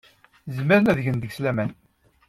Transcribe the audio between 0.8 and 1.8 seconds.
ad gen deg-s laman.